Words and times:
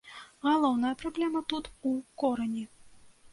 Галоўная 0.45 0.93
праблема 1.01 1.43
тут 1.53 1.69
у 1.91 1.93
корані. 2.25 2.65